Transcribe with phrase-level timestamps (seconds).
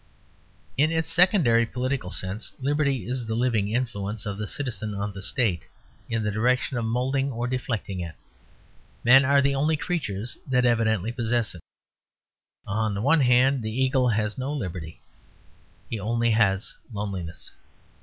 [0.77, 5.21] In its secondary political sense liberty is the living influence of the citizen on the
[5.21, 5.65] State
[6.09, 8.15] in the direction of moulding or deflecting it.
[9.03, 11.61] Men are the only creatures that evidently possess it.
[12.65, 15.03] On the one hand, the eagle has no liberty;
[15.87, 17.51] he only has loneliness.